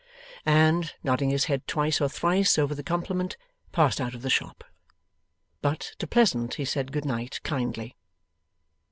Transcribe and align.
and, 0.47 0.95
nodding 1.03 1.29
his 1.29 1.45
head 1.45 1.67
twice 1.67 2.01
or 2.01 2.09
thrice 2.09 2.57
over 2.57 2.73
the 2.73 2.81
compliment, 2.81 3.37
passed 3.71 4.01
out 4.01 4.15
of 4.15 4.23
the 4.23 4.31
shop. 4.31 4.63
But, 5.61 5.93
to 5.99 6.07
Pleasant 6.07 6.55
he 6.55 6.65
said 6.65 6.91
good 6.91 7.05
night 7.05 7.39
kindly. 7.43 7.95